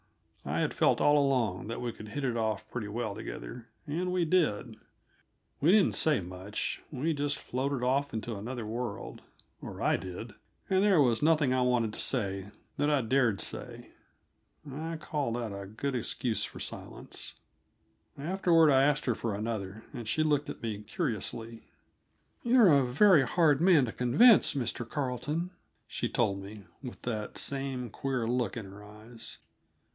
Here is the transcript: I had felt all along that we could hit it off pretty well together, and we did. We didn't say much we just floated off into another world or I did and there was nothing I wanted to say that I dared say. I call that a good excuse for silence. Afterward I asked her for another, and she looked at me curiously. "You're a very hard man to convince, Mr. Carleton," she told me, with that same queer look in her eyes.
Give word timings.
I 0.43 0.61
had 0.61 0.73
felt 0.73 0.99
all 0.99 1.19
along 1.19 1.67
that 1.67 1.79
we 1.79 1.91
could 1.91 2.09
hit 2.09 2.23
it 2.23 2.35
off 2.35 2.67
pretty 2.71 2.87
well 2.87 3.13
together, 3.13 3.67
and 3.85 4.11
we 4.11 4.25
did. 4.25 4.75
We 5.61 5.71
didn't 5.71 5.95
say 5.95 6.19
much 6.19 6.81
we 6.91 7.13
just 7.13 7.37
floated 7.37 7.83
off 7.83 8.11
into 8.11 8.35
another 8.35 8.65
world 8.65 9.21
or 9.61 9.79
I 9.79 9.97
did 9.97 10.33
and 10.71 10.83
there 10.83 10.99
was 10.99 11.21
nothing 11.21 11.53
I 11.53 11.61
wanted 11.61 11.93
to 11.93 11.99
say 12.01 12.47
that 12.77 12.89
I 12.89 13.01
dared 13.01 13.39
say. 13.41 13.91
I 14.69 14.97
call 14.97 15.31
that 15.33 15.55
a 15.55 15.67
good 15.67 15.93
excuse 15.95 16.43
for 16.43 16.59
silence. 16.59 17.35
Afterward 18.17 18.71
I 18.71 18.81
asked 18.83 19.05
her 19.05 19.13
for 19.15 19.35
another, 19.35 19.83
and 19.93 20.07
she 20.07 20.23
looked 20.23 20.49
at 20.49 20.63
me 20.63 20.81
curiously. 20.81 21.61
"You're 22.41 22.71
a 22.73 22.83
very 22.83 23.21
hard 23.27 23.61
man 23.61 23.85
to 23.85 23.91
convince, 23.91 24.55
Mr. 24.55 24.89
Carleton," 24.89 25.51
she 25.87 26.09
told 26.09 26.41
me, 26.41 26.65
with 26.81 27.03
that 27.03 27.37
same 27.37 27.91
queer 27.91 28.27
look 28.27 28.57
in 28.57 28.65
her 28.65 28.83
eyes. 28.83 29.37